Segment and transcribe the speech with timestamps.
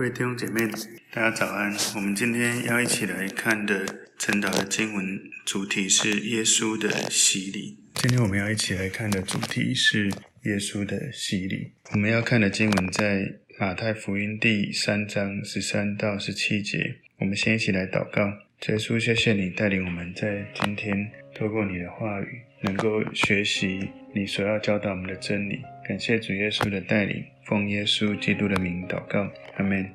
[0.00, 0.66] 各位弟兄姐妹，
[1.12, 1.70] 大家早安。
[1.94, 3.84] 我们今天要一起来看的
[4.18, 7.76] 晨祷的经文主题是耶稣的洗礼。
[7.96, 10.06] 今天我们要一起来看的主题是
[10.44, 11.72] 耶稣的洗礼。
[11.92, 16.96] 我们要看的经文在马太福音第三章十三到十七节。
[17.18, 18.26] 我们先一起来祷告，
[18.68, 25.58] 耶稣，谢谢你带领我们在今天透过你的话语，能够学习你所要教导我们的真理。
[25.88, 27.24] 感谢主耶稣的带领。
[27.46, 29.26] 奉耶稣基督的名祷告，
[29.56, 29.90] 阿门。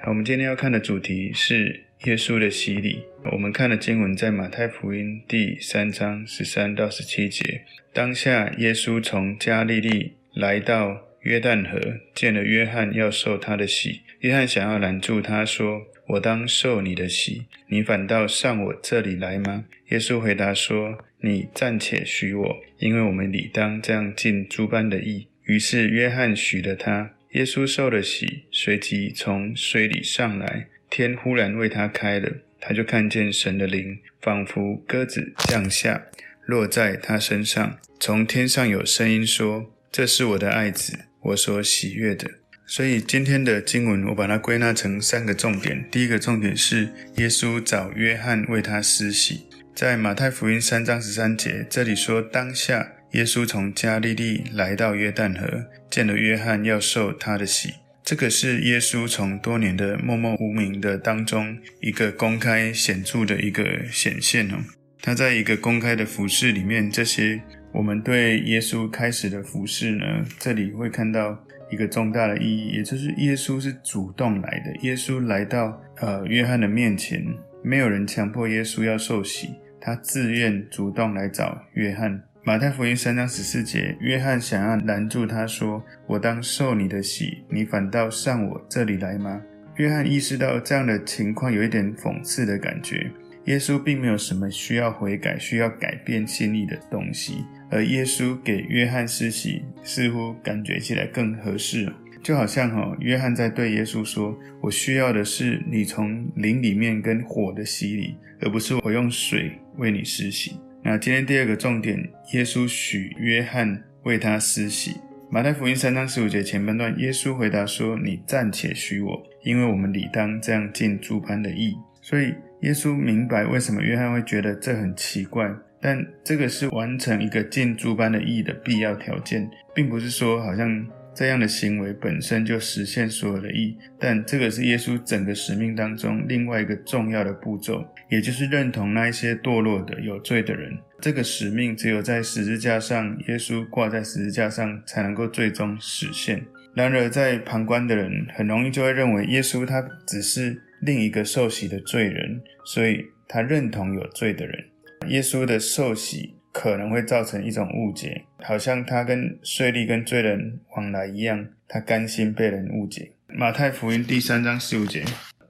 [0.00, 3.04] 好，我们今天要看的主题是耶稣的洗礼。
[3.30, 7.62] 我们看的经文在马太福音第三章十三到十七节。
[7.92, 11.78] 当下，耶稣从加利利来到约旦河，
[12.14, 14.00] 见了约翰要受他的洗。
[14.20, 36.06] 约翰想要拦住他说：“我当受你的洗，你反倒上我这里来吗？”耶稣回答说：“你暂且许我，因为我们理当这样尽诸般的义。”于是约翰许了他，耶稣受了洗，随即从水里上来，天忽然为他开了，他就看见神的灵仿佛鸽子降下，
[36.46, 37.78] 落在他身上。
[38.00, 42.30] 从天上有声音说：“这是我的爱子，我所喜悦的。”
[42.66, 45.88] 所以今天的经文，我把它归纳成三个重点。
[45.90, 52.92] 第一个重点是耶稣找约翰为他施洗，在马太福音三章十三节，这里说当下。
[53.12, 57.70] 耶稣从加利利来到约旦河，见了约翰要受他的洗。
[58.04, 64.58] 这个是耶稣从多年的默默无名的当中，一个公开显著的一个显现哦。
[65.00, 67.40] 他在一个公开的服事里面，这些
[67.72, 70.04] 我们对耶稣开始的服侍呢，
[70.38, 71.38] 这里会看到
[71.70, 74.74] 一个重大的意义，也就是耶稣是主动来的。
[74.80, 77.22] 耶稣来到呃约翰的面前，
[77.62, 82.22] 没有人强迫耶稣要受洗，他自愿主动来找约翰。
[82.42, 89.42] 马太福音三章十四节，约翰想要拦住他说：“我当受你的洗，你反倒上我这里来吗？”
[89.76, 93.10] 约翰意识到这样的情况有一点讽刺的感觉。
[93.44, 101.92] 耶稣并没有什么需要悔改、需要改变心意的东西，而耶稣给约翰施洗，似乎感觉起来更合适。
[102.22, 111.98] 就好像哈，约翰在对耶稣说：“我需要的是你从灵里面跟火的洗礼，而不是我用水为你施洗。”那今天第二个重点，
[112.32, 114.96] 耶稣许约翰为他施洗。
[115.30, 125.50] 马太福音三章十五节前半段，耶稣回答说：“你暂且许我，因为我们理当这样尽诸般的义。”所以耶稣明白为什么约翰会觉得这很奇怪，
[125.80, 130.86] 但这个是完成一个建筑般的意义的必要条件，并不是说好像。
[131.14, 140.78] 这样的行为本身就实现所有的义，但这个是耶稣整个使命当中另外一个重要的步骤，也就是认同那一些堕落的有罪的人。
[141.00, 146.40] 这个使命只有在十字架上，耶稣挂在十字架上才能够最终实现。
[146.72, 154.64] 然而，在旁观的人很容易就会认为耶稣他只是另一个受洗的罪人，所以他认同有罪的人。
[155.08, 156.34] 耶稣的受洗。
[156.50, 163.12] 可能会造成一种误解，好像他跟税吏跟罪人往来一样，他甘心被人误解。
[163.28, 165.04] 马太福音第三章十五节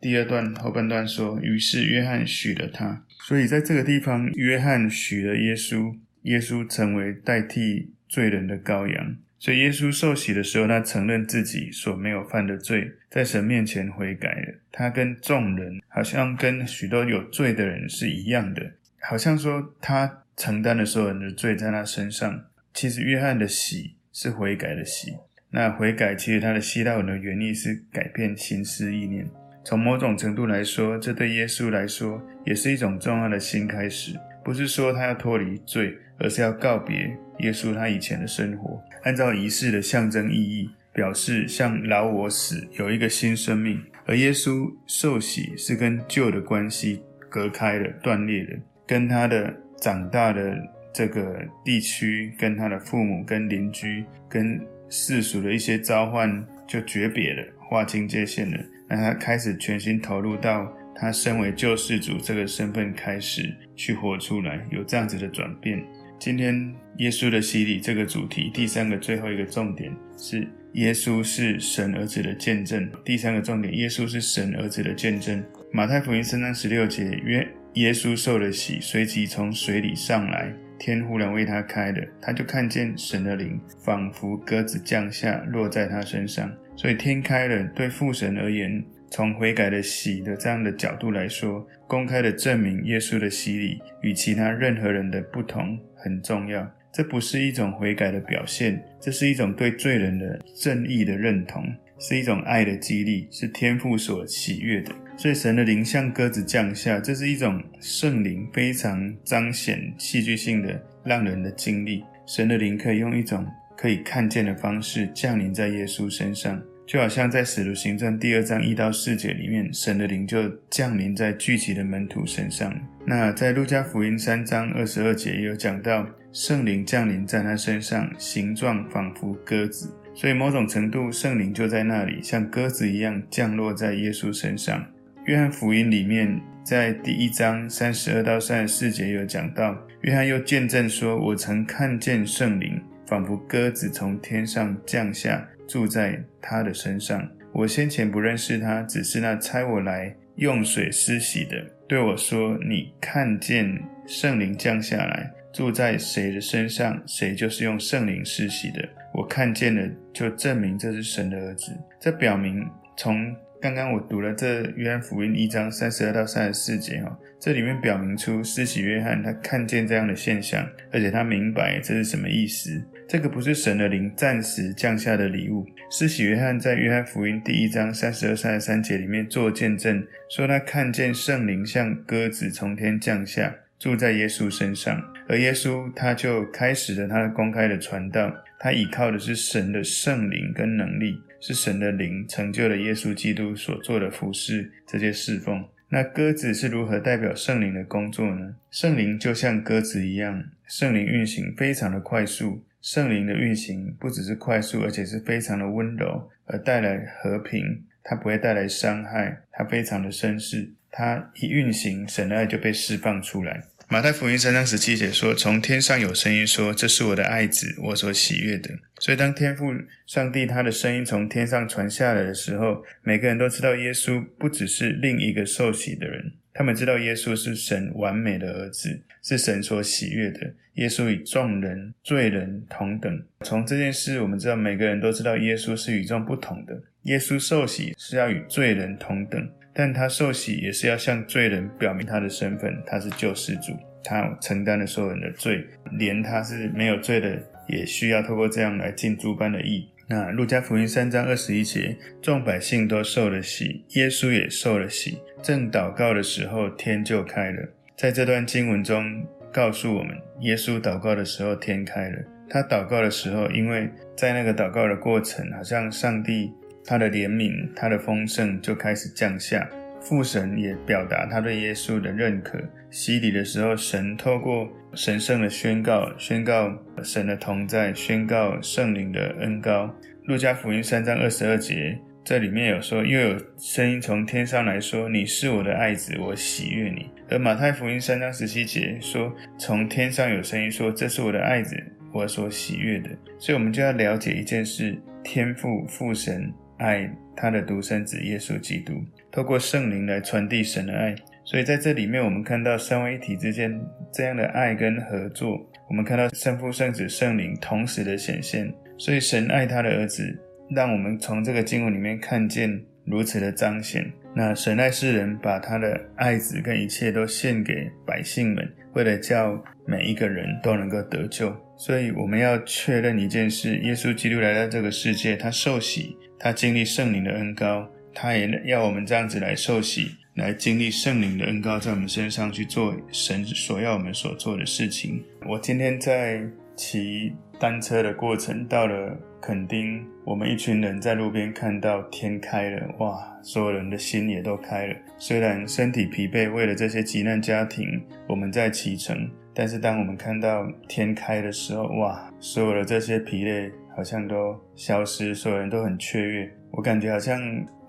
[0.00, 9.16] 第二段后半段说：“于是约翰许了他。”所以在这个地方，约翰许了耶稣，耶稣成为代替罪人的羔羊。
[9.38, 14.54] 所以耶稣受洗的时候，他承认自己所没有犯的罪，在神面前悔改了。
[14.72, 18.72] 他跟众人，好像跟许多有罪的人是一样的，
[19.08, 20.20] 好像说他。
[20.36, 22.46] 承担了所有人的罪在他身上。
[22.72, 25.12] 其实约翰的洗是悔改的洗。
[25.50, 29.24] 那悔改其实它的希腊文的原意是改变心思意念。
[29.64, 34.18] 从某种程度来说，这对耶稣来说也是一种重要的新开始。
[34.44, 38.82] 不是说他要脱离罪，而是要告别耶稣他以前的生活。
[39.04, 43.80] 按照仪式的象征意义，表示像老我死，有一个新生命。
[44.04, 49.54] 而耶稣受洗是跟旧的关系隔开了、断裂了，跟他的。
[49.80, 50.56] 长大的
[50.94, 54.58] 这个地区，跟他的父母、跟邻居、跟
[54.88, 58.58] 世俗的一些召唤就诀别了，划清界限了。
[58.88, 65.84] 让他开始全心投入到他身为救世主这个身份，开始去活出来，有这样子的转变。
[66.18, 72.90] 今天耶稣的洗礼这个主题，第三个最后一个重点是耶稣是神儿子的见证。
[73.04, 75.44] 第三个重点，耶稣是神儿子的见证。
[75.70, 77.46] 马太福音三章十六节约。
[77.74, 86.50] 耶稣受了洗，随即从水里上来，天忽然为他开了，他就看见神的灵仿佛鸽子降下，落在他身上。
[86.76, 96.68] 所以天开了，对父神而言，从悔改的洗的这样的角度来说，公开的证明耶稣的洗礼与其他任何人的不同很重要。
[96.92, 101.64] 这不是一种悔改的表现，这是一种对罪人的正义的认同。
[101.96, 104.92] 是一种爱的激励，是天父所喜悦的。
[105.16, 112.04] 所以神的灵像鸽子降下，这是一种圣灵非常彰显戏剧性的让人的经历。
[112.26, 113.46] 神的灵可以用一种
[113.76, 122.74] 可以看见的方式降临在耶稣身上，就好像在使徒行传第二章一到四节里面，神的灵就降临在聚集的门徒身上。
[123.06, 129.94] 那在路加福音三章二十二节也有讲到，圣灵降临在他身上，形状仿佛鸽子。
[130.14, 134.84] 所以某种程度，圣灵就在那里，像鸽子一样降落在耶稣身上。
[135.24, 147.26] 约翰福音里面，在第一章三十二到三十四节有讲到，约翰又见证说：“我曾看见圣灵，仿佛鸽子从天上降下，住在他的身上。
[147.54, 151.56] 我先前不认识他，只是那差我来用水施洗的，
[151.88, 161.72] 对我说：你看见圣灵降下来，住在谁的身上，谁就是用圣灵施洗的。”我看见了，就证明这是神的儿子。
[161.98, 162.62] 这表明，
[162.94, 163.34] 从
[163.64, 172.78] 刚刚我读了这约翰福音一章三十二到三十四节哈，这里面表明出施洗约翰他看见这样的现象，而且他明白这是什么意思。
[173.08, 175.64] 这个不是神的灵暂时降下的礼物。
[175.90, 188.30] 施洗约翰在约翰福音第一章三十二、三十三节里面做见证，说他看见圣灵像鸽子从天降下，住在耶稣身上，而耶稣他就开始了他公开的传道。
[188.60, 195.62] 他依靠的是神的圣灵跟能力，是神的灵成就了耶稣基督所做的服事这些侍奉。
[195.90, 198.56] 那鸽子是如何代表圣灵的工作呢？
[198.70, 202.64] 圣灵就像鸽子一样，圣灵运行非常的快速。
[202.80, 207.84] 圣灵的运行不只是快速，而且是非常的温柔，而带来和平。
[208.02, 210.72] 它不会带来伤害，它非常的绅士。
[210.90, 213.62] 它一运行，神的爱就被释放出来。
[213.94, 218.68] 马太福音三章十七节说：“从天上有声音说，这是我的爱子，我所喜悦的。”
[218.98, 219.72] 所以，当天父
[220.04, 230.40] 上帝他的声音从天上传下来的时候，每个人都知道耶稣不只是另一个受洗的人，他们知道耶稣是神完美的儿子，是神所喜悦的。
[230.72, 233.24] 耶稣与众人罪人同等。
[233.42, 236.82] 从这件事，我们知道每个人都知道耶稣是与众不同的。
[237.02, 239.48] 耶稣受洗是要与罪人同等。
[239.74, 245.66] 但他受洗也是要向罪人表明他的身份，他是救世主，他承担了所有人的罪，
[245.98, 247.36] 连他是没有罪的，
[247.66, 249.88] 也需要透过这样来尽诸般的义。
[250.06, 255.18] 那路加福音三章二十一节，众百姓都受了洗，耶稣也受了洗。
[255.42, 257.68] 正祷告的时候，天就开了。
[257.96, 262.18] 在这段经文中告诉我们，耶稣祷告的时候，天开了。
[262.48, 266.52] 他祷告的时候，因为在那个祷告的过程，好像上帝。
[266.86, 269.68] 他的怜悯，他的丰盛就开始降下。
[270.00, 272.58] 父神也表达他对耶稣的认可。
[272.90, 276.70] 洗礼的时候，神透过神圣的宣告，宣告
[277.02, 279.94] 神的同在，宣告圣灵的恩膏。
[280.24, 293.08] 路加福音三章二十二节，这里面有说，又有声音从天上来说：“你是我的爱子，我喜悦你。”而马太福音三章十七节说，从天上有声音说：“这是我的爱子，我所喜悦的。”
[293.40, 296.52] 所以，我们就要了解一件事：天父父神。
[296.78, 298.94] 爱他的独生子耶稣基督，
[299.30, 301.14] 透过圣灵来传递神的爱。
[301.44, 303.78] 所以在这里面，我们看到三位一体之间
[304.12, 305.60] 这样的爱跟合作。
[305.88, 308.72] 我们看到圣父、圣子、圣灵同时的显现。
[308.96, 310.34] 所以神爱他的儿子，
[310.70, 314.10] 让我们从这个经文里面看见如此的彰显。
[314.34, 321.54] 那神爱世人，把他的爱子跟一切都献给百姓们，为了叫每一个人都能够得救。
[321.76, 326.16] 所以我们要确认一件事：耶稣基督来到这个世界，他受洗。
[326.44, 335.24] 他经历圣灵的恩膏，他也要我们这样子来受洗，来经历圣灵的恩膏，在我们身上去做神所要我们所做的事情。
[335.46, 336.44] 我今天在
[336.76, 343.26] 骑单车的过程，到了垦丁，我们一群人在路边看到天开了，哇！
[343.42, 344.94] 所有人的心也都开了。
[345.16, 347.88] 虽然身体疲惫，为了这些急难家庭，
[348.28, 352.30] 我们在启程，但是当我们看到天开的时候，哇！
[352.38, 353.72] 所有的这些疲累。
[353.96, 356.50] 好像都消失，所有人都很雀跃。
[356.70, 357.40] 我感觉好像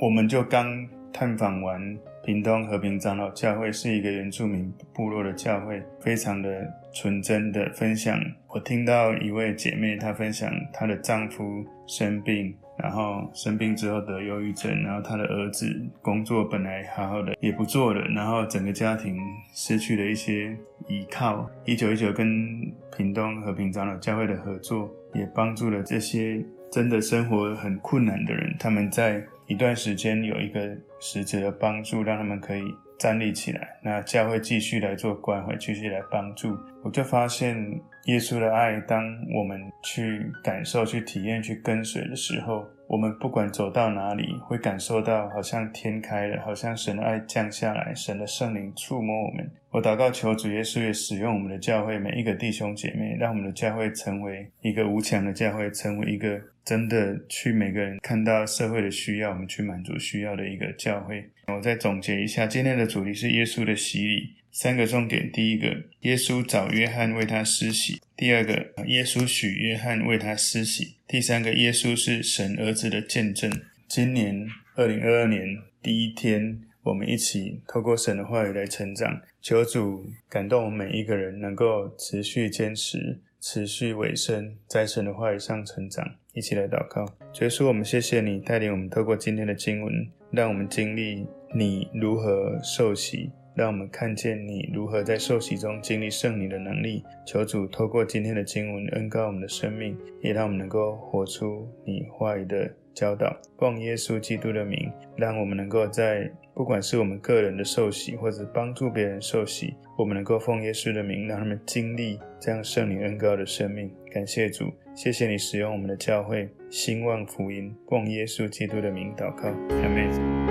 [0.00, 1.80] 我们就刚探访完
[2.24, 8.18] 屏东和平长老教会，是一个原住民部落的教会，非常的纯真的分享。
[8.48, 15.66] 我听到一位姐妹，她分享她的丈夫生病，然后生病之后得忧郁症，然后他的儿子
[16.02, 19.18] 工作本来好好的也不做了，然后整个家庭
[19.52, 20.56] 失去了一些
[20.88, 21.48] 依靠。
[21.64, 24.90] 一九一九跟屏东和平长老教会的合作。
[25.14, 32.64] 也帮助了这些真的生活很困难的人，他们在一段时间有一个实质的帮助，让他们可以
[32.98, 33.78] 站立起来。
[33.80, 36.58] 那教会继续来做关怀，继续来帮助。
[36.84, 37.56] 我就发现
[38.04, 39.02] 耶稣的爱，当
[39.34, 49.50] 我们去感受、去体验、去跟随的时候，我们不管走到哪里，会感受到好像天开了，好像神的爱降下来，神的圣灵触摸我们。
[49.70, 61.24] 我祷告求主耶稣也使用我们的教会每一个弟兄姐妹，让我们的教会成为一个无墙的教会，成为一个真的去每个人看到社会的需要，我们去满足需要的一个教会。
[61.46, 64.43] 我再总结一下，今天的主题是耶稣的洗礼。
[64.56, 68.52] 三个重点：第一个，耶稣找约翰为他施洗；第二个，
[68.86, 73.50] 耶稣许约翰为他施洗；第三个，耶稣是神儿子的见证。
[73.88, 74.46] 今年
[74.76, 79.20] 二零二二年第一天，我们一起透过神的话语来成长。
[79.42, 86.14] 求主感动我们每一个人，能够持续坚持、持续委身，在神的话语上成长。
[86.32, 89.92] 一起来祷告，主耶稣，我们谢谢你带领我们透过今天的经文，
[90.30, 93.32] 让我们经历你如何受洗。
[93.54, 97.04] 让我们看见你如何在受洗中经历圣灵的能力。
[97.26, 103.36] 求主透过今天的经文恩膏我们的生命，也让我们能够活出你话语的教导。
[103.58, 113.90] 奉耶稣基督的名，让我们能够在不管是我们个人的受洗，或者帮助别人受洗，我们能够奉耶稣的名，让他们经历这样圣灵恩膏的生命。
[114.12, 117.74] 感谢主，谢谢你使用我们的教会兴旺福音。
[117.88, 120.43] 奉耶稣基督的名祷告，阿门。